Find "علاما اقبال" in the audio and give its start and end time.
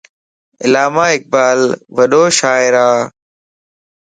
0.63-1.59